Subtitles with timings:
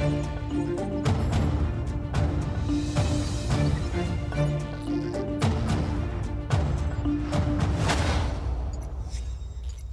[0.00, 1.27] うん。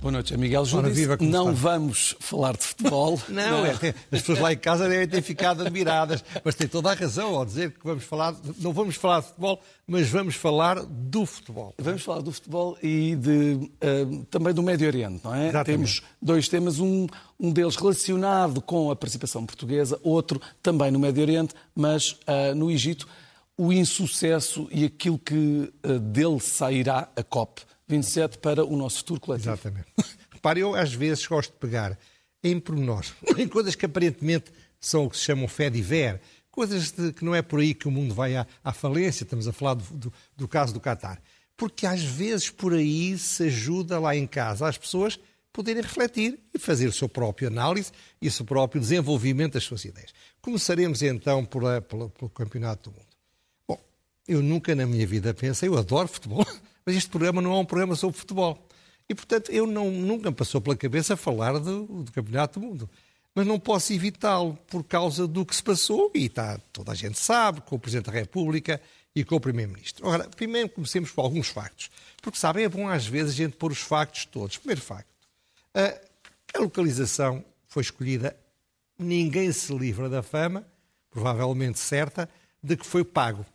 [0.05, 0.93] Boa noite, Miguel Júnior.
[1.19, 1.61] Não está?
[1.67, 3.19] vamos falar de futebol.
[3.27, 3.65] não, não.
[3.65, 3.71] É,
[4.11, 7.43] as pessoas lá em casa devem ter ficado admiradas, mas tem toda a razão ao
[7.43, 11.73] dizer que vamos falar, não vamos falar de futebol, mas vamos falar do futebol.
[11.79, 15.49] Vamos falar do futebol e de, uh, também do Médio Oriente, não é?
[15.49, 15.65] Exatamente.
[15.65, 17.07] Temos dois temas, um,
[17.39, 22.69] um deles relacionado com a participação portuguesa, outro também no Médio Oriente, mas uh, no
[22.69, 23.07] Egito,
[23.57, 29.19] o insucesso e aquilo que uh, dele sairá, a COP 27 para o nosso futuro
[29.19, 29.53] coletivo.
[29.53, 29.87] Exatamente.
[30.31, 31.97] Repare, eu às vezes gosto de pegar
[32.43, 36.21] em pormenores, em coisas que aparentemente são o que se chamam fé de ver,
[36.51, 39.47] coisas de, que não é por aí que o mundo vai à, à falência, estamos
[39.47, 41.21] a falar do, do, do caso do Qatar.
[41.57, 45.19] Porque às vezes por aí se ajuda lá em casa as pessoas
[45.51, 47.91] poderem refletir e fazer o seu próprio análise
[48.21, 50.13] e o seu próprio desenvolvimento das suas ideias.
[50.41, 53.07] Começaremos então por, pelo Campeonato do Mundo.
[53.65, 53.79] Bom,
[54.27, 56.45] eu nunca na minha vida pensei, eu adoro futebol,
[56.85, 58.67] mas este programa não é um programa sobre futebol.
[59.07, 62.89] E, portanto, eu não, nunca me passou pela cabeça falar do, do Campeonato do Mundo.
[63.33, 67.19] Mas não posso evitá-lo por causa do que se passou, e está, toda a gente
[67.19, 68.81] sabe, com o Presidente da República
[69.15, 70.07] e com o Primeiro-Ministro.
[70.07, 71.91] Agora, primeiro comecemos por alguns factos.
[72.21, 74.57] Porque, sabem, é bom às vezes a gente pôr os factos todos.
[74.57, 75.07] Primeiro facto.
[75.73, 78.35] A, a localização foi escolhida,
[78.97, 80.65] ninguém se livra da fama,
[81.11, 82.29] provavelmente certa,
[82.63, 83.45] de que foi pago.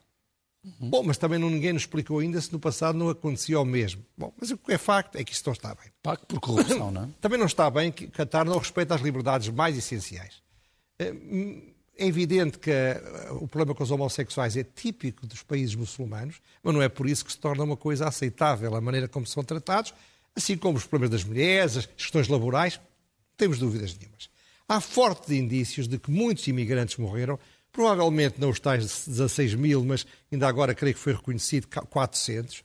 [0.63, 0.91] Uhum.
[0.91, 4.05] Bom, mas também não, ninguém nos explicou ainda se no passado não acontecia o mesmo.
[4.17, 5.91] Bom, mas o que é facto é que isto não está bem.
[6.03, 7.09] Pago por corrupção, não é?
[7.21, 10.43] Também não está bem que Qatar não respeita as liberdades mais essenciais.
[10.99, 11.15] É,
[11.97, 16.75] é evidente que eh, o problema com os homossexuais é típico dos países muçulmanos, mas
[16.75, 19.95] não é por isso que se torna uma coisa aceitável a maneira como são tratados,
[20.35, 22.85] assim como os problemas das mulheres, as questões laborais, não
[23.37, 24.29] temos dúvidas nenhumas.
[24.69, 27.39] Há fortes indícios de que muitos imigrantes morreram
[27.73, 32.63] provavelmente não os tais 16 mil, mas ainda agora creio que foi reconhecido 400,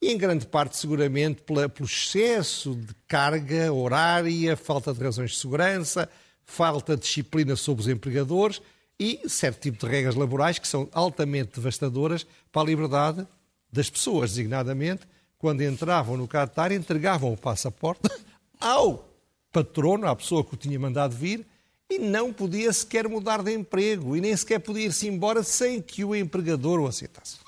[0.00, 5.38] e em grande parte seguramente pela, pelo excesso de carga horária, falta de razões de
[5.38, 6.08] segurança,
[6.44, 8.62] falta de disciplina sobre os empregadores
[8.98, 13.26] e certo tipo de regras laborais que são altamente devastadoras para a liberdade
[13.72, 15.02] das pessoas, designadamente,
[15.36, 18.08] quando entravam no Qatar, entregavam o passaporte
[18.58, 19.08] ao
[19.52, 21.46] patrono, à pessoa que o tinha mandado vir,
[21.90, 26.04] e não podia sequer mudar de emprego e nem sequer podia ir-se embora sem que
[26.04, 27.38] o empregador o aceitasse.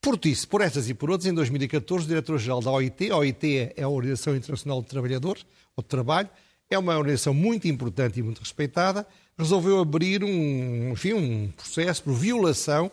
[0.00, 3.72] Por isso, por estas e por outras, em 2014, o diretor-geral da OIT, a OIT
[3.76, 5.44] é a Organização Internacional de Trabalhadores,
[5.76, 6.30] ou de Trabalho,
[6.70, 12.14] é uma organização muito importante e muito respeitada, resolveu abrir um, enfim, um processo por
[12.14, 12.90] violação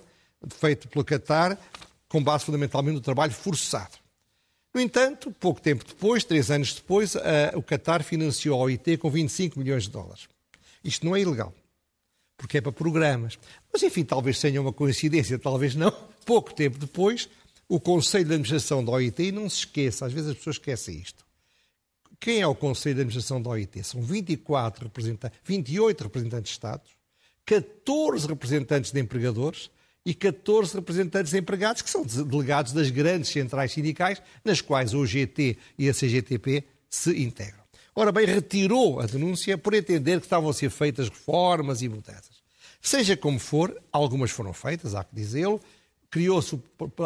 [0.50, 1.58] feito pelo Qatar,
[2.09, 3.97] com base fundamentalmente no trabalho forçado.
[4.74, 7.16] No entanto, pouco tempo depois, três anos depois,
[7.56, 10.28] o Qatar financiou a OIT com 25 milhões de dólares.
[10.85, 11.51] Isto não é ilegal,
[12.38, 13.40] porque é para programas.
[13.73, 15.91] Mas, enfim, talvez tenha uma coincidência, talvez não.
[16.23, 17.28] Pouco tempo depois,
[17.68, 21.00] o Conselho de Administração da OIT, e não se esqueça, às vezes as pessoas esquecem
[21.00, 21.25] isto.
[22.19, 23.84] Quem é o Conselho de Administração da OIT?
[23.84, 26.91] São 24 representantes, 28 representantes de Estados,
[27.46, 29.72] 14 representantes de empregadores
[30.06, 35.03] e 14 representantes de empregados, que são delegados das grandes centrais sindicais, nas quais o
[35.06, 37.65] GT e a CGTP se integram.
[37.97, 42.44] Ora bem, retirou a denúncia por entender que estavam a ser feitas reformas e mudanças.
[42.81, 45.61] Seja como for, algumas foram feitas, há que dizê-lo.
[46.11, 46.61] Criou-se,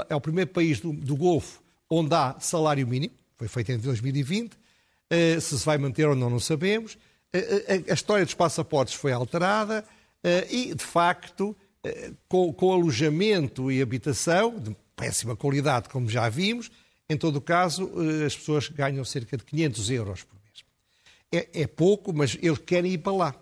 [0.10, 4.54] é o primeiro país do, do Golfo onde há salário mínimo, foi feito em 2020.
[4.54, 4.58] Uh,
[5.10, 6.96] eh, se se vai manter ou não, não sabemos.
[7.36, 9.86] Uh, a, história dos passaportes foi alterada
[10.50, 11.56] e, de facto,
[12.28, 16.70] com, com alojamento e habitação, de péssima qualidade, como já vimos,
[17.08, 17.90] em todo o caso,
[18.26, 20.39] as pessoas ganham cerca de 500 euros por
[21.32, 23.36] é, é pouco, mas eles querem ir para lá.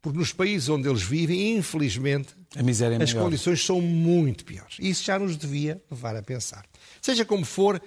[0.00, 4.76] Porque nos países onde eles vivem, infelizmente, é as condições são muito piores.
[4.78, 6.64] Isso já nos devia levar a pensar.
[7.02, 7.82] Seja como for,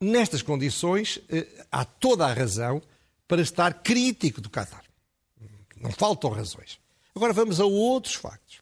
[0.00, 2.80] nestas condições, eh, há toda a razão
[3.26, 4.84] para estar crítico do Qatar.
[5.80, 6.78] Não faltam razões.
[7.14, 8.60] Agora vamos a outros factos.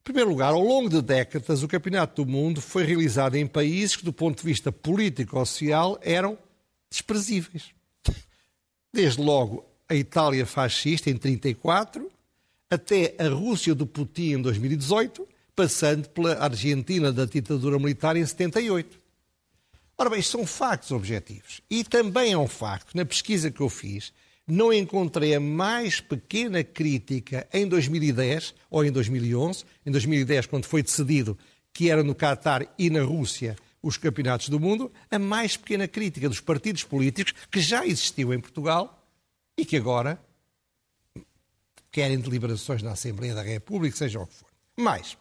[0.00, 3.96] Em primeiro lugar, ao longo de décadas, o Campeonato do Mundo foi realizado em países
[3.96, 6.38] que, do ponto de vista político ou social, eram
[6.90, 7.74] desprezíveis.
[8.94, 12.08] Desde logo a Itália fascista em 34,
[12.70, 15.26] até a Rússia do Putin em 2018,
[15.56, 19.00] passando pela Argentina da ditadura militar em 78.
[19.98, 21.60] Ora bem, são factos objetivos.
[21.68, 24.12] E também é um facto, na pesquisa que eu fiz,
[24.46, 29.64] não encontrei a mais pequena crítica em 2010 ou em 2011.
[29.84, 31.36] Em 2010, quando foi decidido
[31.72, 36.28] que era no Catar e na Rússia os campeonatos do mundo, a mais pequena crítica
[36.28, 39.06] dos partidos políticos que já existiu em Portugal
[39.56, 40.18] e que agora
[41.92, 44.48] querem deliberações na Assembleia da República, seja o que for.
[44.76, 45.16] Mas,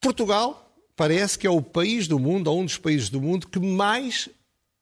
[0.00, 0.62] Portugal
[0.94, 4.30] parece que é o país do mundo, ou um dos países do mundo, que mais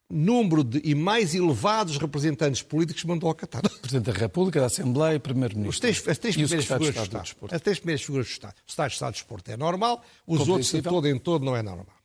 [0.09, 3.63] número de, e mais elevados representantes políticos mandou ao Qatar.
[3.81, 5.89] Presidente da República, da Assembleia, Primeiro-Ministro.
[5.89, 7.25] As três primeiras figuras do Estado.
[7.25, 8.55] Estado as três primeiras figuras do Estado.
[8.55, 11.57] O Estado de Estado de Desporto é normal, os outros, de todo em todo, não
[11.57, 12.04] é normal.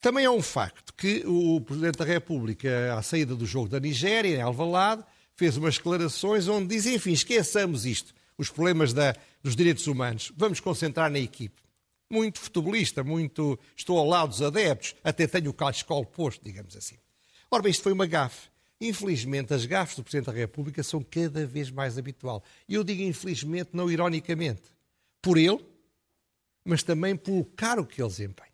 [0.00, 4.36] Também é um facto que o Presidente da República, à saída do jogo da Nigéria,
[4.36, 5.04] em Alvalade,
[5.34, 10.60] fez umas declarações onde diz, enfim, esqueçamos isto, os problemas da, dos direitos humanos, vamos
[10.60, 11.60] concentrar na equipe.
[12.08, 16.96] Muito futebolista, muito estou ao lado dos adeptos, até tenho o cachecol posto, digamos assim.
[17.50, 18.48] Ora bem, isto foi uma gafe.
[18.80, 22.44] Infelizmente, as gafes do Presidente da República são cada vez mais habitual.
[22.68, 24.62] E eu digo infelizmente, não ironicamente.
[25.22, 25.64] Por ele,
[26.64, 28.45] mas também pelo caro que ele desempenha.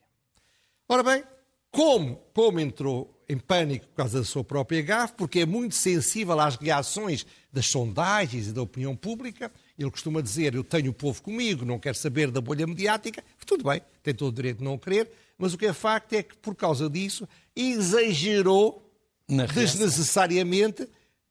[0.92, 1.24] Ora bem,
[1.70, 6.38] como, como entrou em pânico por causa da sua própria gafe, porque é muito sensível
[6.38, 11.22] às reações das sondagens e da opinião pública, ele costuma dizer: Eu tenho o povo
[11.22, 13.24] comigo, não quero saber da bolha mediática.
[13.46, 16.22] Tudo bem, tem todo o direito de não querer, mas o que é facto é
[16.22, 18.86] que, por causa disso, exagerou
[19.54, 20.86] desnecessariamente,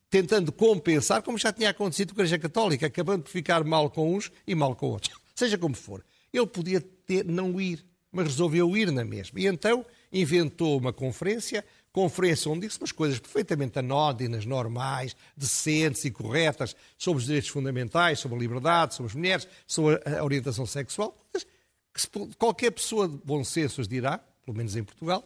[0.09, 4.15] tentando compensar, como já tinha acontecido com a Igreja Católica, acabando por ficar mal com
[4.15, 5.15] uns e mal com outros.
[5.35, 6.03] Seja como for.
[6.33, 9.39] Ele podia ter não ir, mas resolveu ir na mesma.
[9.39, 16.11] E então inventou uma conferência, conferência onde disse umas coisas perfeitamente anódinas, normais, decentes e
[16.11, 21.15] corretas sobre os direitos fundamentais, sobre a liberdade, sobre as mulheres, sobre a orientação sexual,
[21.33, 25.23] que qualquer pessoa de bom senso dirá, pelo menos em Portugal,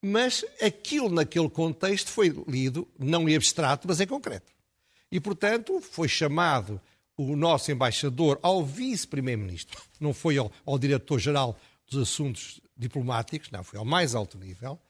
[0.00, 4.52] mas aquilo naquele contexto foi lido, não em abstrato, mas em concreto.
[5.10, 6.80] E, portanto, foi chamado
[7.16, 11.56] o nosso embaixador ao vice-primeiro-ministro, não foi ao, ao diretor-geral
[11.88, 14.80] dos assuntos diplomáticos, não, foi ao mais alto nível,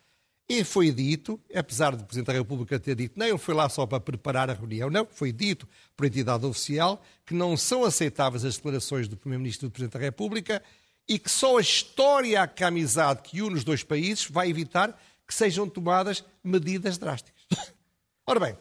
[0.48, 3.86] e foi dito, apesar do Presidente da República ter dito, não, ele foi lá só
[3.86, 5.66] para preparar a reunião, não, foi dito
[5.96, 10.00] por entidade oficial que não são aceitáveis as declarações do Primeiro-Ministro e do Presidente da
[10.00, 10.62] República
[11.08, 15.00] e que só a história que a amizade que une os dois países vai evitar
[15.26, 17.46] que sejam tomadas medidas drásticas.
[18.26, 18.58] Ora bem,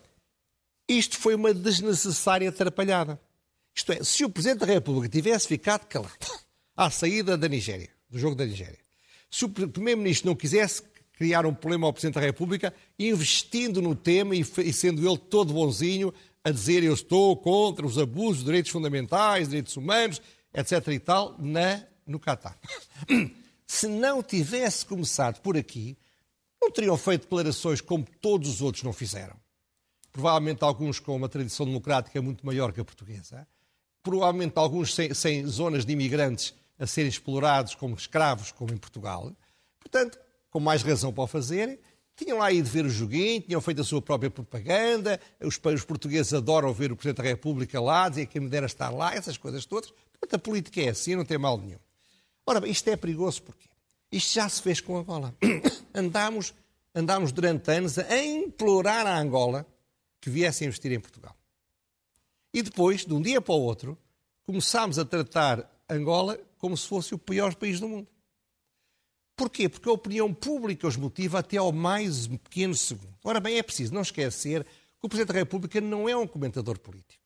[0.87, 3.19] isto foi uma desnecessária atrapalhada.
[3.75, 6.13] Isto é, se o Presidente da República tivesse ficado calado
[6.75, 8.77] à saída da Nigéria, do jogo da Nigéria,
[9.29, 14.35] se o Primeiro-Ministro não quisesse criar um problema ao Presidente da República, investindo no tema
[14.35, 16.13] e sendo ele todo bonzinho,
[16.43, 20.21] a dizer eu estou contra os abusos dos direitos fundamentais, direitos humanos,
[20.53, 20.87] etc.
[20.87, 22.59] e tal, na no Catar.
[23.65, 25.97] Se não tivesse começado por aqui,
[26.61, 29.35] não teriam feito declarações como todos os outros não fizeram.
[30.11, 33.47] Provavelmente alguns com uma tradição democrática muito maior que a portuguesa.
[34.03, 39.31] Provavelmente alguns sem, sem zonas de imigrantes a serem explorados como escravos, como em Portugal.
[39.79, 40.19] Portanto,
[40.49, 41.77] com mais razão para o fazerem,
[42.15, 46.33] tinham lá ido ver o joguinho, tinham feito a sua própria propaganda, os, os portugueses
[46.33, 49.63] adoram ver o Presidente da República lá, dizer que me dera estar lá, essas coisas
[49.65, 49.91] todas.
[50.11, 51.77] Portanto, a política é assim, não tem mal nenhum.
[52.47, 53.69] Ora bem, isto é perigoso porquê?
[54.11, 55.35] Isto já se fez com Angola.
[55.93, 56.53] Andámos,
[56.95, 59.67] andámos durante anos a implorar à Angola
[60.19, 61.35] que viesse a investir em Portugal.
[62.51, 63.97] E depois, de um dia para o outro,
[64.45, 68.07] começámos a tratar Angola como se fosse o pior país do mundo.
[69.35, 69.67] Porquê?
[69.67, 73.17] Porque a opinião pública os motiva até ao mais pequeno segundo.
[73.23, 76.77] Ora bem, é preciso não esquecer que o Presidente da República não é um comentador
[76.77, 77.19] político.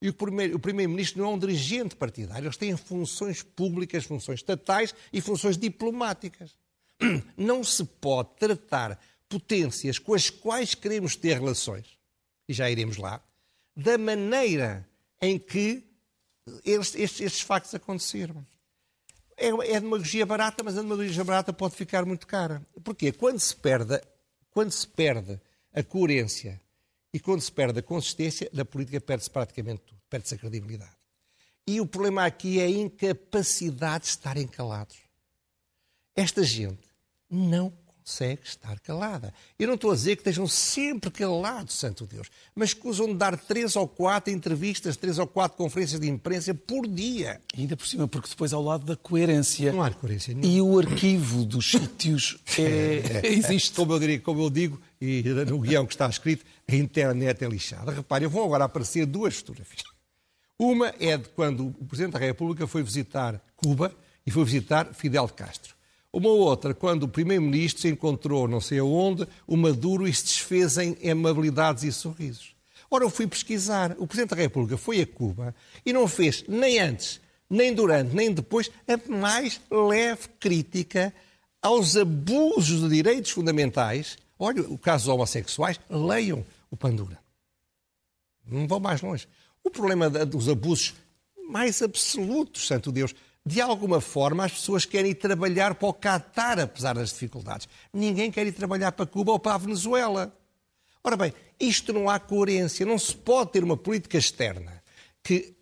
[0.00, 0.14] E o
[0.58, 6.56] Primeiro-Ministro não é um dirigente partidário, eles têm funções públicas, funções estatais e funções diplomáticas.
[7.36, 11.98] Não se pode tratar potências com as quais queremos ter relações,
[12.48, 13.22] e já iremos lá,
[13.76, 14.88] da maneira
[15.20, 15.84] em que
[16.64, 18.42] estes, estes factos aconteceram.
[19.42, 22.60] É, é demagogia barata, mas a demagogia barata pode ficar muito cara.
[22.84, 23.10] Porquê?
[23.10, 23.98] Quando se perde,
[24.50, 25.40] quando se perde
[25.72, 26.60] a coerência
[27.10, 30.92] e quando se perde a consistência, na política perde-se praticamente tudo, perde-se a credibilidade.
[31.66, 34.98] E o problema aqui é a incapacidade de estarem calados.
[36.14, 36.86] Esta gente
[37.30, 37.72] não
[38.10, 39.32] consegue estar calada.
[39.56, 43.14] Eu não estou a dizer que estejam sempre calados, santo Deus, mas que usam de
[43.14, 47.40] dar três ou quatro entrevistas, três ou quatro conferências de imprensa por dia.
[47.56, 49.72] E ainda por cima, porque depois ao lado da coerência.
[49.72, 50.52] Não há coerência nenhuma.
[50.52, 53.76] E o arquivo dos sítios é, é, existe.
[53.76, 57.48] Como eu, diria, como eu digo, e no guião que está escrito, a internet é
[57.48, 57.92] lixada.
[57.92, 59.84] Repare, vão agora aparecer duas fotografias.
[60.58, 63.94] Uma é de quando o Presidente da República foi visitar Cuba
[64.26, 65.79] e foi visitar Fidel Castro.
[66.12, 70.76] Uma outra, quando o Primeiro-Ministro se encontrou, não sei aonde, o Maduro e se desfez
[70.76, 72.56] em amabilidades e sorrisos.
[72.90, 73.94] Ora, eu fui pesquisar.
[73.98, 75.54] O Presidente da República foi a Cuba
[75.86, 81.14] e não fez nem antes, nem durante, nem depois a mais leve crítica
[81.62, 84.18] aos abusos de direitos fundamentais.
[84.36, 87.18] Olha, o caso dos homossexuais, leiam o Pandura.
[88.44, 89.28] Não vão mais longe.
[89.62, 90.94] O problema dos abusos
[91.48, 93.14] mais absolutos, santo Deus.
[93.44, 97.68] De alguma forma, as pessoas querem ir trabalhar para o Catar, apesar das dificuldades.
[97.92, 100.36] Ninguém quer ir trabalhar para Cuba ou para a Venezuela.
[101.02, 102.84] Ora bem, isto não há coerência.
[102.84, 104.82] Não se pode ter uma política externa
[105.22, 105.54] que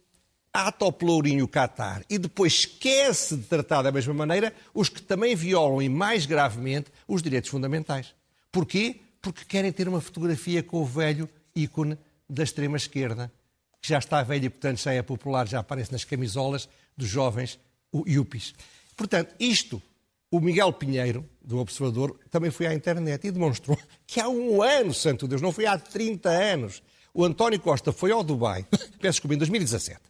[0.52, 5.00] ata o pelourinho o Qatar e depois esquece de tratar da mesma maneira os que
[5.00, 8.12] também violam e mais gravemente os direitos fundamentais.
[8.50, 9.00] Porquê?
[9.23, 11.97] Porque querem ter uma fotografia com o velho ícone
[12.28, 13.32] da extrema-esquerda,
[13.80, 17.58] que já está velho e, portanto, já é popular, já aparece nas camisolas dos jovens
[17.95, 18.54] yuppies.
[18.97, 19.83] Portanto, isto,
[20.30, 24.92] o Miguel Pinheiro, do Observador, também foi à internet e demonstrou que há um ano,
[24.92, 26.83] santo Deus, não foi há 30 anos,
[27.14, 28.64] o António Costa foi ao Dubai,
[29.00, 30.00] peço desculpa, em 2017,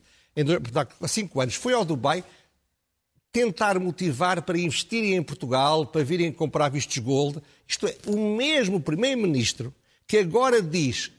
[1.01, 2.25] há cinco anos, foi ao Dubai
[3.33, 7.41] tentar motivar para investirem em Portugal, para virem comprar vistos gold.
[7.67, 9.75] Isto é, o mesmo primeiro-ministro
[10.07, 11.13] que agora diz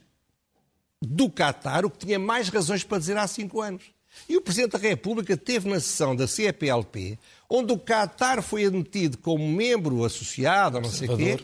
[1.00, 3.84] do Qatar o que tinha mais razões para dizer há cinco anos.
[4.28, 9.18] E o Presidente da República teve na sessão da CEPLP, onde o Qatar foi admitido
[9.18, 11.38] como membro associado, ou não sei o quê,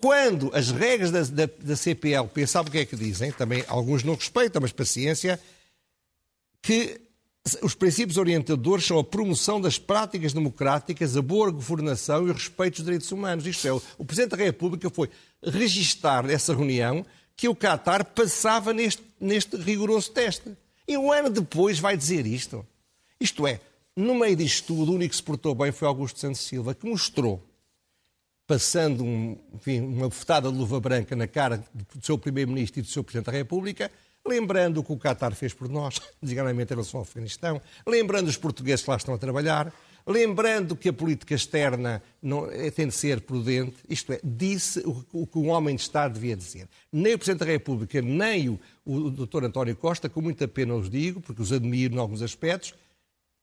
[0.00, 3.30] quando as regras da, da, da, CPLP, sabe o que é que dizem?
[3.32, 5.38] Também alguns não respeitam, mas paciência,
[6.62, 7.00] que
[7.62, 12.76] os princípios orientadores são a promoção das práticas democráticas, a boa governação e o respeito
[12.76, 13.46] dos direitos humanos.
[13.46, 15.10] Isto é, o Presidente da República foi
[15.42, 17.04] registar nessa reunião
[17.36, 20.56] que o Qatar passava neste, neste rigoroso teste.
[20.90, 22.66] E um ano depois vai dizer isto.
[23.20, 23.60] Isto é,
[23.94, 26.84] no meio disto tudo, o único que se portou bem foi Augusto Santos Silva, que
[26.84, 27.40] mostrou,
[28.44, 32.88] passando um, enfim, uma bofetada de luva branca na cara do seu Primeiro-Ministro e do
[32.88, 33.88] seu Presidente da República,
[34.26, 38.36] lembrando o que o Qatar fez por nós, designadamente em relação ao Afeganistão, lembrando os
[38.36, 39.72] portugueses que lá estão a trabalhar,
[40.06, 45.04] lembrando que a política externa não, é, tem de ser prudente, isto é, disse o,
[45.12, 46.68] o, que um homem de Estado devia dizer.
[46.92, 49.44] Nem o Presidente da República, nem o, o Dr.
[49.44, 52.74] António Costa, com muita pena os digo, porque os admiro em alguns aspectos,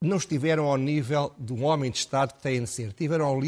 [0.00, 2.88] não estiveram ao nível de um homem de Estado que têm de ser.
[2.88, 3.40] Estiveram ao,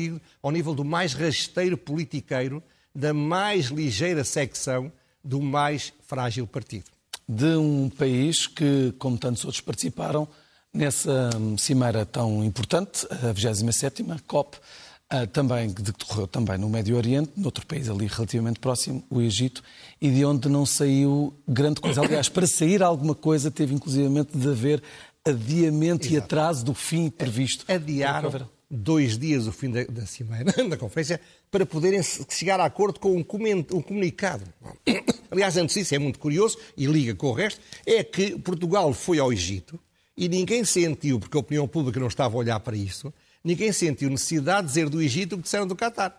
[0.43, 2.62] ao nível do mais rasteiro politiqueiro,
[2.95, 6.90] da mais ligeira secção do mais frágil partido
[7.31, 10.26] de um país que, como tantos outros, participaram
[10.73, 14.59] nessa cimeira tão importante, a 27ª COP,
[15.12, 19.61] ah, também, que decorreu também no Médio Oriente, noutro país ali relativamente próximo, o Egito,
[20.00, 22.00] e de onde não saiu grande coisa.
[22.00, 24.81] Aliás, para sair alguma coisa teve inclusivamente de haver
[25.27, 26.15] adiamento Exato.
[26.15, 27.65] e atraso do fim previsto.
[27.67, 33.00] Adiaram dois dias o fim da, da cimeira, da conferência, para poderem chegar a acordo
[33.00, 33.25] com um,
[33.73, 34.45] um comunicado.
[35.29, 39.19] Aliás, antes disso, é muito curioso, e liga com o resto, é que Portugal foi
[39.19, 39.77] ao Egito
[40.21, 43.11] e ninguém sentiu, porque a opinião pública não estava a olhar para isso,
[43.43, 46.15] ninguém sentiu necessidade de dizer do Egito o que disseram do Qatar.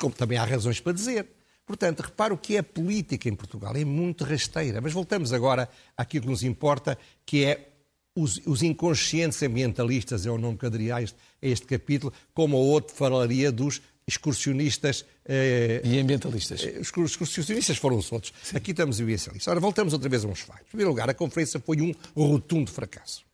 [0.00, 1.28] Como também há razões para dizer.
[1.66, 4.80] Portanto, repara o que é política em Portugal, é muito rasteira.
[4.80, 7.68] Mas voltamos agora àquilo que nos importa, que é
[8.16, 12.56] os, os, inconscientes ambientalistas, é o nome que daria a este, a este capítulo, como
[12.56, 15.04] o outro falaria dos excursionistas.
[15.26, 16.64] Eh, e ambientalistas.
[16.64, 18.32] Eh, os excursionistas foram os outros.
[18.42, 18.56] Sim.
[18.56, 19.46] Aqui estamos ambientalistas.
[19.46, 20.68] Ora, voltamos outra vez a uns factos.
[20.68, 23.30] Em primeiro lugar, a conferência foi um rotundo fracasso.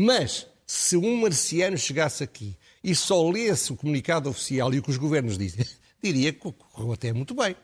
[0.00, 4.90] Mas, se um marciano chegasse aqui e só lesse o comunicado oficial e o que
[4.90, 5.66] os governos dizem,
[6.00, 7.56] diria que correu até muito bem.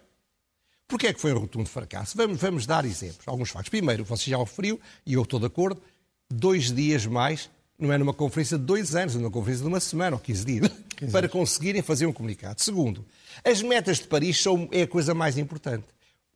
[0.88, 2.17] Porquê é que foi um rotundo fracasso?
[2.17, 3.71] Vamos, vamos dar exemplos, alguns factos.
[3.71, 5.81] Primeiro, você já o referiu, e eu estou de acordo,
[6.29, 7.49] dois dias mais,
[7.79, 10.45] não é numa conferência de dois anos, é numa conferência de uma semana ou 15
[10.45, 12.61] dias, 15 para conseguirem fazer um comunicado.
[12.61, 13.07] Segundo,
[13.45, 15.85] as metas de Paris são, é a coisa mais importante.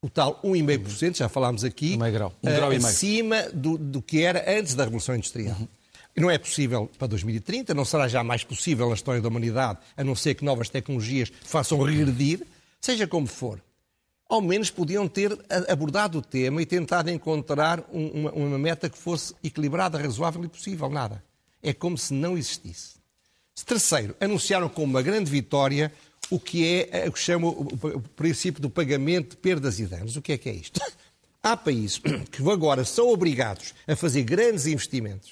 [0.00, 2.33] O tal 1,5%, já falámos aqui, um grau.
[2.40, 5.57] Um grau acima do, do, que era antes da Revolução Industrial.
[5.59, 5.67] Uhum.
[6.17, 10.03] Não é possível para 2030, não será já mais possível na história da humanidade, a
[10.03, 12.45] não ser que novas tecnologias façam regredir,
[12.81, 13.61] seja como for
[14.29, 15.37] ao menos podiam ter
[15.69, 20.91] abordado o tema e tentado encontrar uma, uma, meta que fosse equilibrada, razoável e possível.
[20.91, 21.25] Nada.
[21.62, 22.99] É como se não existisse.
[23.65, 25.93] Terceiro, anunciaram como uma grande vitória
[26.31, 30.17] o que é o que chama o princípio do pagamento de perdas e danos.
[30.17, 30.81] O que é que é isto?
[31.43, 31.99] Há países
[32.31, 35.31] que agora são obrigados a fazer grandes investimentos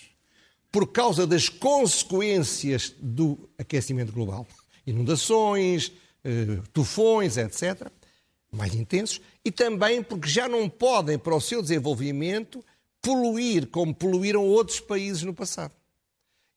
[0.76, 4.46] por causa das consequências do aquecimento global,
[4.86, 5.90] inundações,
[6.22, 7.90] eh, tufões, etc
[8.52, 12.62] mais intensos, e também porque já não podem, para o seu desenvolvimento,
[13.00, 15.72] poluir como poluíram outros países no passado.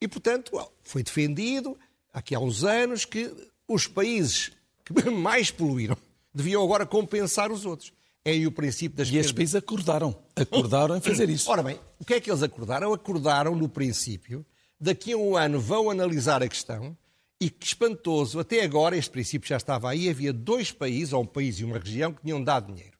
[0.02, 0.52] E, portanto,
[0.84, 1.78] foi defendido,
[2.14, 3.34] aqui há uns anos, que
[3.68, 4.52] os países
[4.84, 5.98] que mais poluíram
[6.34, 7.94] deviam agora compensar os outros.
[8.26, 9.10] É aí o princípio das...
[9.10, 10.18] E estes países acordaram.
[10.36, 11.50] Acordaram em fazer isso.
[11.50, 12.94] Ora bem, o que é que eles acordaram?
[12.94, 14.46] Acordaram no princípio,
[14.80, 16.98] daqui a um ano vão analisar a questão
[17.42, 21.26] e que espantoso, até agora este princípio já estava aí, havia dois países, ou um
[21.26, 22.98] país e uma região, que tinham dado dinheiro.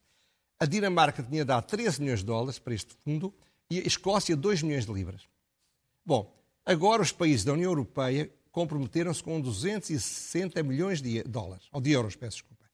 [0.58, 3.34] A Dinamarca tinha dado 13 milhões de dólares para este fundo
[3.70, 5.22] E a Escócia, 2 milhões de libras.
[6.04, 6.34] Bom,
[6.64, 12.16] agora os países da União Europeia comprometeram-se com 260 milhões de dólares, ou de euros,
[12.16, 12.64] peço desculpa.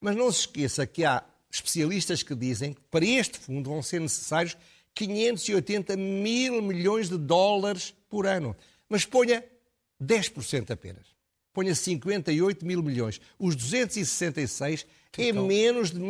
[0.00, 4.00] Mas não se esqueça que há especialistas que dizem que para este fundo vão ser
[4.00, 4.56] necessários
[4.94, 8.56] 580 mil milhões de dólares por ano.
[8.88, 9.44] Mas ponha
[10.02, 11.06] 10% apenas.
[11.52, 13.20] Ponha 58 mil milhões.
[13.38, 14.86] Os 266
[15.18, 16.00] é menos de,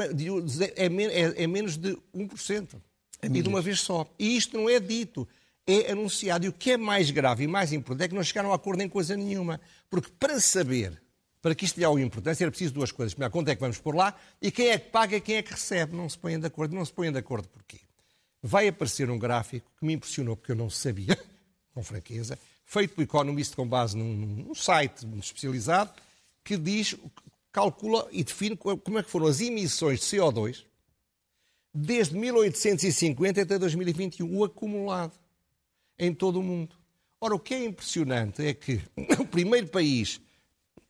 [0.76, 2.80] é, é, é menos de 1%.
[3.22, 4.06] É e de uma vez só.
[4.18, 5.26] E isto não é dito
[5.66, 6.46] é anunciado.
[6.46, 8.82] E o que é mais grave e mais importante é que não chegaram a acordo
[8.82, 9.60] em coisa nenhuma.
[9.90, 11.00] Porque para saber,
[11.46, 13.14] para que isto tenha alguma importância, era preciso duas coisas.
[13.14, 14.12] Primeiro, quanto é que vamos pôr lá
[14.42, 15.94] e quem é que paga e quem é que recebe.
[15.94, 16.74] Não se põem de acordo.
[16.74, 17.78] Não se põem de acordo porquê?
[18.42, 21.16] Vai aparecer um gráfico que me impressionou porque eu não sabia,
[21.72, 25.92] com franqueza, feito pelo Economist com base num, num site especializado,
[26.42, 26.96] que diz,
[27.52, 30.64] calcula e define como é que foram as emissões de CO2
[31.72, 35.12] desde 1850 até 2021, o acumulado
[35.96, 36.74] em todo o mundo.
[37.20, 38.80] Ora, o que é impressionante é que
[39.20, 40.20] o primeiro país,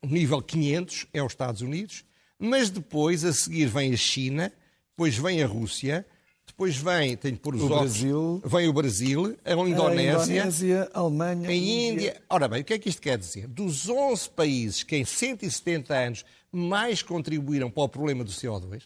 [0.07, 2.03] nível 500, é os Estados Unidos,
[2.39, 4.53] mas depois, a seguir, vem a China,
[4.91, 6.05] depois vem a Rússia,
[6.45, 10.23] depois vem, tenho que pôr os o óculos, Brasil, vem o Brasil, a Indonésia, a,
[10.23, 12.21] Indonésia, a Alemanha, a Índia.
[12.29, 13.47] Ora bem, o que é que isto quer dizer?
[13.47, 18.83] Dos 11 países que em 170 anos mais contribuíram para o problema do CO2,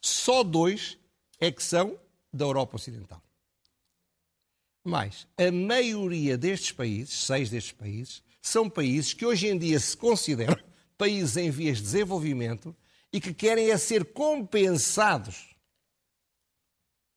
[0.00, 0.96] só dois
[1.40, 1.98] é que são
[2.32, 3.22] da Europa Ocidental.
[4.84, 9.96] Mas a maioria destes países, seis destes países, são países que hoje em dia se
[9.96, 10.56] consideram
[10.96, 12.74] países em vias de desenvolvimento
[13.12, 15.56] e que querem é ser compensados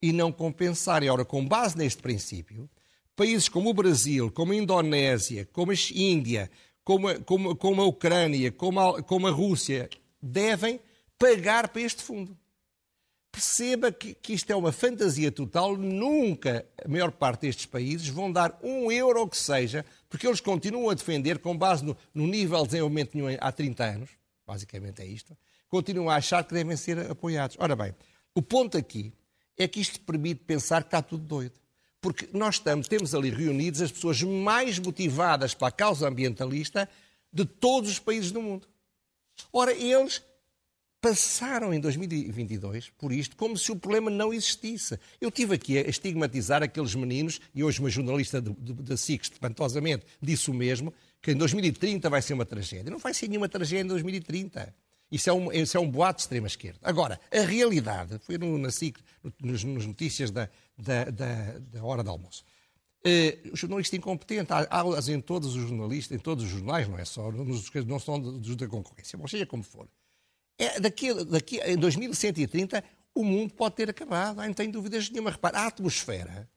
[0.02, 1.10] e não compensarem.
[1.10, 2.68] Ora, com base neste princípio,
[3.16, 6.50] países como o Brasil, como a Indonésia, como a Índia,
[6.84, 9.88] como a, como, como a Ucrânia, como a, como a Rússia,
[10.20, 10.80] devem
[11.18, 12.36] pagar para este fundo.
[13.32, 15.78] Perceba que, que, isto é uma fantasia total.
[15.78, 20.90] Nunca a maior parte destes países vão dar um euro que seja, porque eles continuam
[20.90, 24.10] a defender, com base no, no nível de desenvolvimento há 30 anos,
[24.46, 25.38] basicamente é isto,
[25.70, 27.56] continuam a achar que devem ser apoiados.
[27.60, 27.94] Ora bem,
[28.34, 29.14] o ponto aqui
[29.56, 31.60] é que isto permite pensar que está tudo doido.
[32.02, 36.90] Porque nós estamos, temos ali reunidos as pessoas mais motivadas para a causa ambientalista
[37.32, 38.68] de todos os países do mundo.
[39.52, 40.24] Ora, eles
[41.02, 45.00] passaram em 2022 por isto como se o problema não existisse.
[45.20, 50.50] Eu tive aqui a estigmatizar aqueles meninos, e hoje uma jornalista da SIC, espantosamente, disse
[50.52, 52.92] o mesmo, que em 2030 vai ser uma tragédia.
[52.92, 54.74] Não vai ser nenhuma tragédia em 2030.
[55.12, 56.80] Isso é um, isso é um boato de extrema-esquerda.
[56.84, 59.00] Agora, a realidade, foi no, na SIC,
[59.42, 62.44] nos, notícias da, da, da, da, hora de almoço,
[63.06, 67.06] uh, jornalista incompetente, há aulas em todos os jornalistas, em todos os jornais, não é
[67.06, 69.88] só, nos, não são dos da concorrência, bom, seja como for.
[70.60, 72.84] É, daqui, daqui em 2130
[73.16, 75.32] o mundo pode ter acabado, não tem dúvidas nenhuma.
[75.32, 76.50] Repare, a atmosfera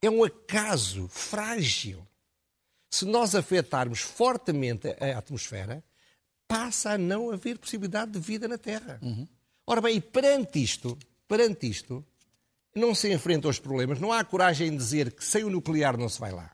[0.00, 2.06] é um acaso frágil.
[2.90, 5.84] Se nós afetarmos fortemente a atmosfera,
[6.48, 8.98] passa a não haver possibilidade de vida na Terra.
[9.02, 9.28] Uhum.
[9.66, 12.04] Ora bem, e perante isto, perante isto,
[12.74, 16.08] não se enfrentam os problemas, não há coragem em dizer que sem o nuclear não
[16.08, 16.50] se vai lá.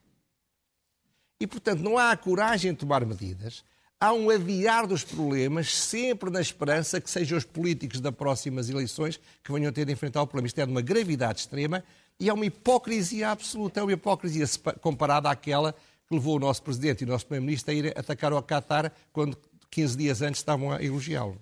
[1.40, 3.64] E, portanto, não há coragem em tomar medidas
[4.00, 9.20] há um adiar dos problemas, sempre na esperança que sejam os políticos das próximas eleições
[9.42, 10.46] que venham ter de enfrentar o problema.
[10.46, 11.82] Isto é de uma gravidade extrema
[12.18, 14.44] e é uma hipocrisia absoluta, é uma hipocrisia
[14.80, 18.42] comparada àquela que levou o nosso Presidente e o nosso Primeiro-Ministro a ir atacar o
[18.42, 19.36] Qatar quando
[19.70, 21.38] 15 dias antes estavam a elogiá-lo.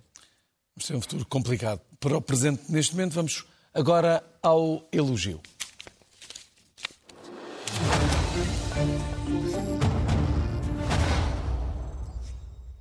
[0.77, 1.81] Isto é um futuro complicado.
[2.01, 5.41] Para o presente, neste momento, vamos agora ao elogio.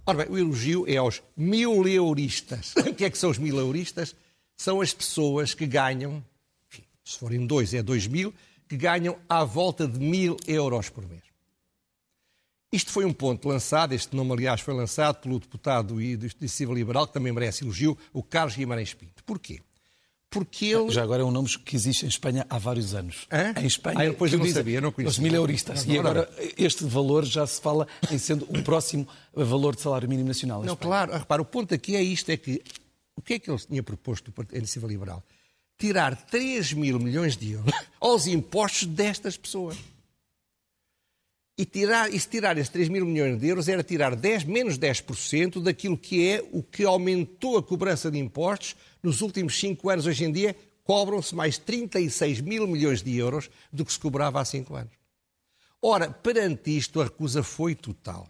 [0.05, 2.73] Ora bem, o elogio é aos mileuristas.
[2.87, 4.15] o que é que são os mileuristas?
[4.55, 6.23] São as pessoas que ganham,
[6.69, 8.33] enfim, se forem dois é dois mil,
[8.67, 11.23] que ganham à volta de mil euros por mês.
[12.71, 16.73] Isto foi um ponto lançado, este nome, aliás, foi lançado pelo deputado e do Iniciativa
[16.73, 19.23] Liberal, que também merece elogio, o Carlos Guimarães Pinto.
[19.23, 19.61] Porquê?
[20.35, 20.91] Porque ele...
[20.91, 23.25] Já agora é um nome que existe em Espanha há vários anos.
[23.31, 23.53] Hã?
[23.57, 24.01] Em Espanha...
[24.01, 25.09] Ah, depois eu não sabia, não conhecia.
[25.11, 25.85] Os mileuristas.
[25.85, 30.27] E agora este valor já se fala em sendo o próximo valor de salário mínimo
[30.27, 31.13] nacional Não, claro.
[31.13, 32.61] Repara, o ponto aqui é isto, é que...
[33.15, 35.23] O que é que ele tinha proposto a Iniciativa Liberal?
[35.77, 39.77] Tirar 3 mil milhões de euros aos impostos destas pessoas.
[41.57, 44.77] E, tirar, e se tirar esses 3 mil milhões de euros era tirar 10, menos
[44.77, 50.05] 10% daquilo que é o que aumentou a cobrança de impostos nos últimos 5 anos.
[50.05, 54.45] Hoje em dia cobram-se mais 36 mil milhões de euros do que se cobrava há
[54.45, 54.93] 5 anos.
[55.81, 58.27] Ora, perante isto, a recusa foi total.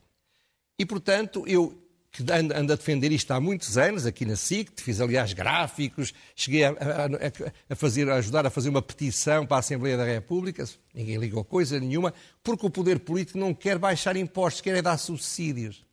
[0.78, 1.85] E, portanto, eu
[2.16, 6.14] que anda, anda, a defender isto há muitos anos, aqui na SIC, fiz aliás gráficos,
[6.34, 10.06] cheguei a, a, a, fazer, a ajudar a fazer uma petição para a Assembleia da
[10.06, 14.82] República, ninguém ligou coisa nenhuma, porque o poder político não quer baixar impostos, quer é
[14.82, 15.84] dar subsídios.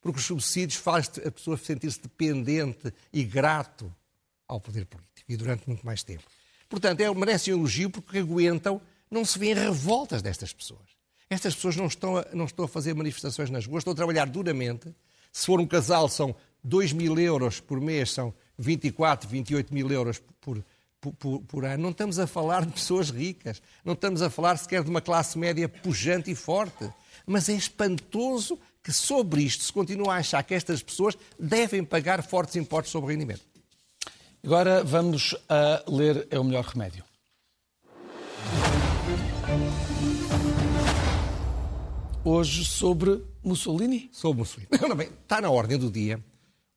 [0.00, 3.92] Porque os subsídios fazem a pessoa sentir-se dependente e grato
[4.46, 6.22] ao poder político, e durante muito mais tempo.
[6.68, 10.96] Portanto, é, merecem elogio porque aguentam, não se vêem revoltas destas pessoas.
[11.28, 14.26] Estas pessoas não estão, a, não estão a fazer manifestações nas ruas, estão a trabalhar
[14.26, 14.94] duramente,
[15.36, 20.18] se for um casal, são 2 mil euros por mês, são 24, 28 mil euros
[20.40, 20.64] por,
[20.98, 21.82] por, por, por, ano.
[21.82, 25.36] Não estamos a falar de pessoas ricas, não estamos a falar sequer de uma classe
[25.38, 26.90] média pujante e forte.
[27.26, 32.22] Mas é espantoso que sobre isto se continua a achar que estas pessoas devem pagar
[32.22, 33.42] fortes impostos sobre rendimento.
[34.42, 37.04] Agora vamos a ler É o Melhor Remédio.
[42.24, 44.08] Hoje sobre Mussolini?
[44.12, 44.68] Sobre Mussolini.
[44.96, 46.22] bem, está na ordem do dia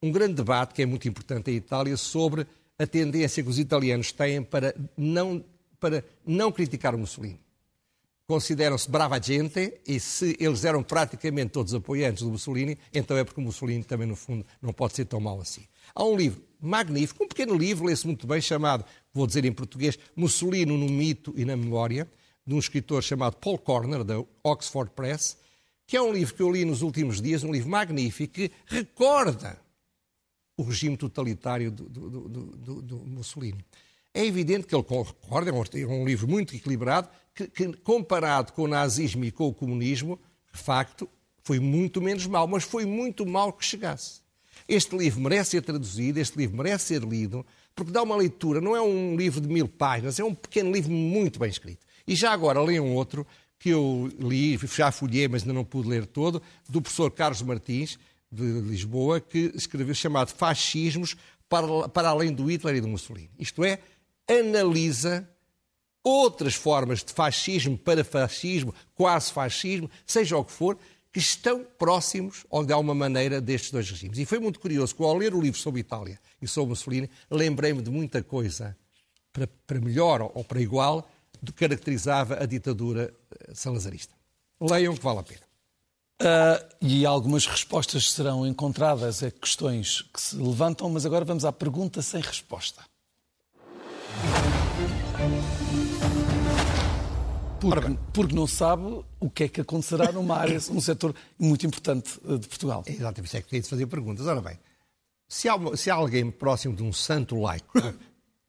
[0.01, 4.11] um grande debate que é muito importante em Itália sobre a tendência que os italianos
[4.11, 5.43] têm para não,
[5.79, 7.39] para não criticar o Mussolini.
[8.25, 13.41] Consideram-se brava gente e se eles eram praticamente todos apoiantes do Mussolini, então é porque
[13.41, 15.65] o Mussolini também, no fundo, não pode ser tão mau assim.
[15.95, 19.97] Há um livro magnífico, um pequeno livro, lê-se muito bem, chamado, vou dizer em português,
[20.15, 22.07] Mussolini no mito e na memória,
[22.45, 25.35] de um escritor chamado Paul Corner, da Oxford Press,
[25.89, 29.59] que é um livro que eu li nos últimos dias, um livro magnífico, que recorda
[30.55, 33.65] o regime totalitário do, do, do, do Mussolini.
[34.13, 38.67] É evidente que ele recorda, é um livro muito equilibrado, que, que, comparado com o
[38.67, 40.19] nazismo e com o comunismo,
[40.53, 41.09] de facto,
[41.41, 44.21] foi muito menos mal, mas foi muito mal que chegasse.
[44.67, 48.75] Este livro merece ser traduzido, este livro merece ser lido, porque dá uma leitura, não
[48.75, 51.83] é um livro de mil páginas, é um pequeno livro muito bem escrito.
[52.05, 53.25] E já agora leiam outro
[53.59, 57.99] que eu li, já folhei, mas ainda não pude ler todo, do professor Carlos Martins,
[58.31, 61.17] de Lisboa, que escreveu chamado Fascismos
[61.49, 63.29] para, para além do Hitler e do Mussolini.
[63.37, 63.79] Isto é,
[64.27, 65.27] analisa
[66.01, 70.77] outras formas de fascismo, para fascismo, quase fascismo, seja o que for,
[71.11, 74.17] que estão próximos, ou de alguma maneira, destes dois regimes.
[74.19, 77.81] E foi muito curioso que, ao ler o livro sobre Itália e sobre Mussolini, lembrei-me
[77.81, 78.77] de muita coisa,
[79.33, 81.09] para, para melhor ou para igual,
[81.55, 84.13] caracterizava a ditadura eh, salazarista.
[84.59, 85.49] Leiam que vale a pena.
[86.21, 91.51] Uh, e algumas respostas serão encontradas a questões que se levantam, mas agora vamos à
[91.51, 92.83] pergunta sem resposta.
[97.61, 102.19] Porque, porque, não sabe o que é que acontecerá numa área, num setor muito importante
[102.27, 102.83] eh, de Portugal.
[102.85, 104.27] É exatamente, isso é que queria fazer perguntas.
[104.27, 104.59] Ora bem,
[105.27, 107.79] se há, se há alguém próximo de um santo laico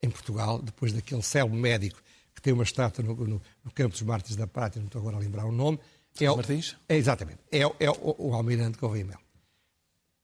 [0.03, 2.03] em Portugal, depois daquele célebre médico
[2.41, 5.17] que tem uma estátua no, no, no Campo dos Mártires da Pátria, não estou agora
[5.17, 5.79] a lembrar o nome.
[6.19, 6.75] É o, Martins?
[6.89, 7.39] É, exatamente.
[7.53, 9.19] É, é o, o Almirante Gouveia Mel.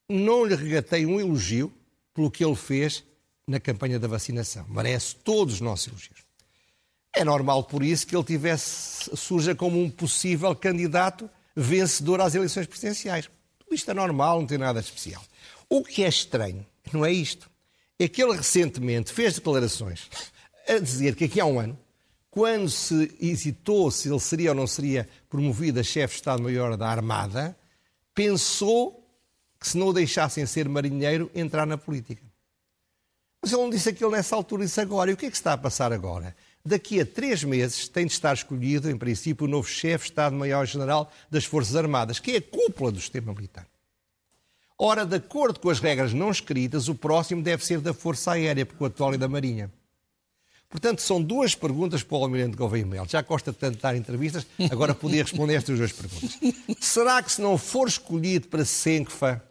[0.09, 1.73] Não lhe regatei um elogio
[2.15, 3.05] pelo que ele fez
[3.47, 4.67] na campanha da vacinação.
[4.69, 6.25] Merece todos os nossos elogios.
[7.13, 12.67] É normal, por isso, que ele tivesse, surja como um possível candidato vencedor às eleições
[12.67, 13.29] presidenciais.
[13.59, 15.23] Tudo isto é normal, não tem nada de especial.
[15.69, 17.51] O que é estranho não é isto.
[17.99, 20.09] É que ele recentemente fez declarações
[20.69, 21.79] a dizer que aqui há um ano
[22.37, 26.87] quando se hesitou se ele seria ou não seria promovido a chefe de Estado-Maior da
[26.87, 27.57] Armada,
[28.15, 29.03] pensou
[29.59, 32.23] que se não o deixassem ser marinheiro, entrar na política.
[33.41, 35.11] Mas ele não disse aquilo nessa altura, disse agora.
[35.11, 36.37] E o que é que está a passar agora?
[36.63, 41.11] Daqui a três meses tem de estar escolhido, em princípio, o novo chefe de Estado-Maior-General
[41.31, 43.67] das Forças Armadas, que é a cúpula do sistema militar.
[44.79, 48.67] Ora, de acordo com as regras não escritas, o próximo deve ser da Força Aérea,
[48.67, 49.73] porque o atual é da Marinha.
[50.69, 53.09] Portanto, são duas perguntas para o Almirante Gouveia Melo.
[53.09, 56.39] Já gosta tanto de dar entrevistas, agora podia responder estas duas perguntas.
[56.81, 59.43] Será que se não for escolhido para Senfa,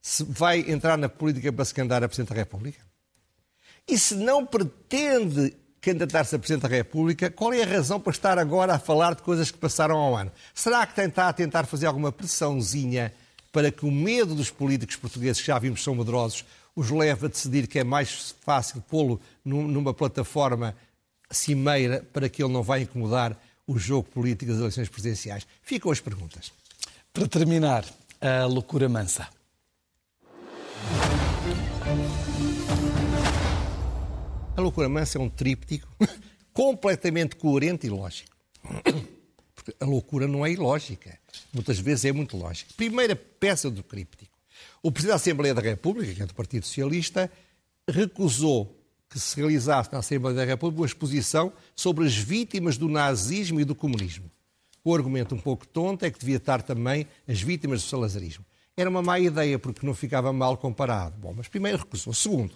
[0.00, 2.80] se vai entrar na política para se candidatar a Presidente da República?
[3.88, 8.38] E se não pretende candidatar-se a Presidente da República, qual é a razão para estar
[8.38, 10.32] agora a falar de coisas que passaram há um ano?
[10.54, 13.12] Será que tentar tentar fazer alguma pressãozinha
[13.52, 16.44] para que o medo dos políticos portugueses, que já vimos são medrosos,
[16.76, 20.76] os leva a decidir que é mais fácil pô-lo numa plataforma
[21.30, 23.36] cimeira para que ele não vá incomodar
[23.66, 25.46] o jogo político das eleições presidenciais?
[25.62, 26.52] Ficam as perguntas.
[27.12, 27.84] Para terminar,
[28.20, 29.26] a loucura mansa.
[34.54, 35.88] A loucura mansa é um tríptico
[36.52, 38.36] completamente coerente e lógico.
[39.54, 41.18] Porque a loucura não é ilógica.
[41.52, 42.72] Muitas vezes é muito lógica.
[42.76, 44.35] Primeira peça do tríptico.
[44.82, 47.30] O Presidente da Assembleia da República, que é do Partido Socialista,
[47.88, 48.76] recusou
[49.08, 53.64] que se realizasse na Assembleia da República uma exposição sobre as vítimas do nazismo e
[53.64, 54.30] do comunismo.
[54.84, 58.44] O argumento um pouco tonto é que devia estar também as vítimas do salazarismo.
[58.76, 61.16] era uma má ideia, porque não ficava mal comparado.
[61.18, 62.12] Bom, mas primeiro recusou.
[62.12, 62.54] Segundo,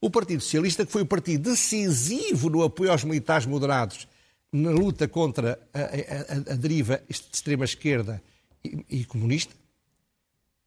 [0.00, 4.06] o Partido Socialista, que foi o partido decisivo no apoio aos militares moderados
[4.52, 8.22] na luta contra a, a, a, deriva de extrema-esquerda
[8.64, 9.54] e, e comunista,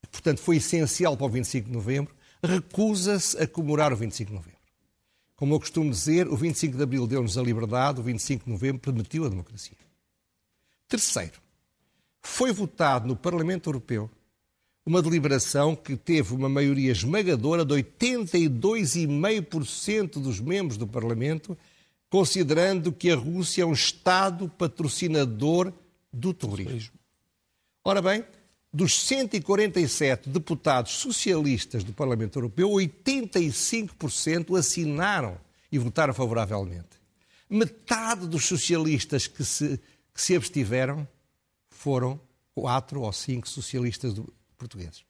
[0.10, 4.62] portanto foi essencial para o 25 de novembro, recusa-se a comemorar o 25 de novembro.
[5.36, 8.80] Como eu costumo dizer, o 25 de abril deu-nos a liberdade, o 25 de novembro
[8.80, 9.78] permitiu a democracia.
[10.88, 11.40] Terceiro,
[12.22, 14.10] foi votado no Parlamento Europeu
[14.86, 21.58] uma deliberação que teve uma maioria esmagadora de 82,5% dos membros do Parlamento,
[22.10, 25.72] considerando que a Rússia é um Estado patrocinador
[26.12, 27.00] do terrorismo.
[27.84, 28.26] Ora bem,
[28.74, 35.38] dos 147 deputados socialistas do Parlamento Europeu, 85% assinaram
[35.72, 37.02] e votaram favoravelmente.
[37.50, 39.80] Metade dos socialistas que se,
[40.14, 41.06] que se abstiveram
[41.70, 42.20] foram
[42.56, 44.14] quatro ou cinco socialistas
[44.58, 45.04] portugueses.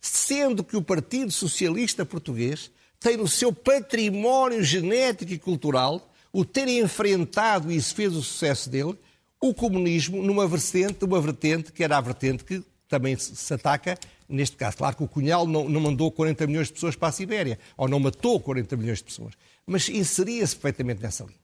[0.00, 6.68] Sendo que o Partido Socialista Português tem no seu património genético e cultural o ter
[6.68, 8.96] enfrentado, e isso fez o sucesso dele,
[9.40, 14.54] o comunismo numa vertente, uma vertente que era a vertente que também se ataca neste
[14.54, 14.76] caso.
[14.76, 17.88] Claro que o Cunhal não, não, mandou 40 milhões de pessoas para a Sibéria, ou
[17.88, 19.32] não matou 40 milhões de pessoas,
[19.66, 21.40] mas inseria-se perfeitamente nessa linha.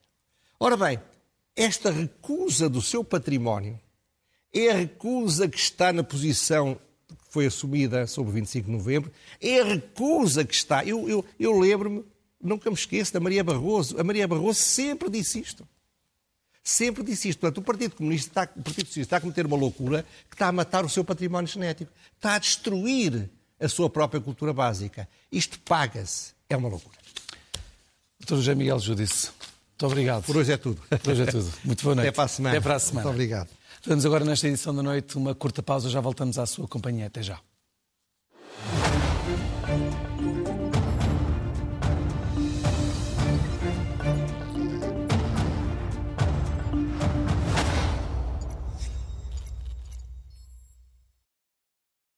[0.61, 1.01] Ora bem,
[1.57, 3.81] esta recusa do seu património
[4.53, 9.11] é a recusa que está na posição que foi assumida sobre o 25 de novembro,
[9.41, 10.85] é a recusa que está.
[10.85, 12.05] Eu, eu, eu lembro-me,
[12.43, 13.99] nunca me esqueço, da Maria Barroso.
[13.99, 15.67] A Maria Barroso sempre disse isto.
[16.63, 17.39] Sempre disse isto.
[17.39, 20.49] Portanto, o Partido Comunista está, o Partido Socialista está a cometer uma loucura que está
[20.49, 21.91] a matar o seu património genético.
[22.17, 25.09] Está a destruir a sua própria cultura básica.
[25.33, 26.33] Isto paga-se.
[26.49, 26.97] É uma loucura.
[28.21, 28.37] Dr.
[28.37, 29.31] José Miguel Judice,
[29.79, 30.25] muito obrigado.
[30.25, 30.83] Por hoje é tudo.
[30.89, 31.53] Por hoje é tudo.
[31.63, 32.09] Muito boa noite.
[32.09, 32.57] Até para a semana.
[32.57, 33.05] Até para a semana.
[33.05, 33.49] Muito obrigado.
[33.81, 35.89] Fazemos agora nesta edição da noite uma curta pausa.
[35.89, 37.07] Já voltamos à sua companhia.
[37.07, 37.39] Até já.